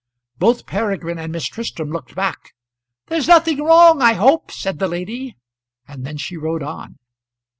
Both 0.39 0.65
Peregrine 0.65 1.19
and 1.19 1.31
Miss 1.31 1.45
Tristram 1.45 1.91
looked 1.91 2.15
back. 2.15 2.55
"There's 3.05 3.27
nothing 3.27 3.63
wrong 3.63 4.01
I 4.01 4.13
hope," 4.13 4.49
said 4.51 4.79
the 4.79 4.87
lady; 4.87 5.37
and 5.87 6.03
then 6.07 6.17
she 6.17 6.37
rode 6.37 6.63
on. 6.63 6.97